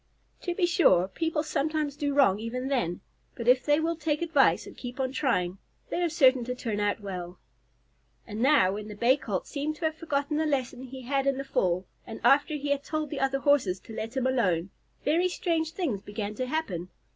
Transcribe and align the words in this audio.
To 0.41 0.55
be 0.55 0.65
sure, 0.65 1.07
people 1.09 1.43
sometimes 1.43 1.95
do 1.95 2.15
wrong 2.15 2.39
even 2.39 2.69
then, 2.69 3.01
but 3.35 3.47
if 3.47 3.63
they 3.63 3.79
will 3.79 3.95
take 3.95 4.23
advice 4.23 4.65
and 4.65 4.75
keep 4.75 4.99
on 4.99 5.11
trying 5.11 5.59
they 5.91 6.01
are 6.01 6.09
certain 6.09 6.43
to 6.45 6.55
turn 6.55 6.79
out 6.79 7.01
well. 7.01 7.37
And 8.25 8.41
now, 8.41 8.71
when 8.71 8.87
the 8.87 8.95
Bay 8.95 9.15
Colt 9.15 9.45
seemed 9.45 9.75
to 9.75 9.85
have 9.85 9.93
forgotten 9.93 10.37
the 10.37 10.47
lesson 10.47 10.85
he 10.85 11.01
had 11.03 11.27
in 11.27 11.37
the 11.37 11.43
fall, 11.43 11.85
and 12.07 12.19
after 12.23 12.55
he 12.55 12.69
had 12.69 12.83
told 12.83 13.11
the 13.11 13.19
other 13.19 13.37
Horses 13.41 13.79
to 13.81 13.93
let 13.93 14.17
him 14.17 14.25
alone, 14.25 14.71
very 15.05 15.29
strange 15.29 15.69
things 15.73 16.01
began 16.01 16.33
to 16.33 16.47
happen. 16.47 16.89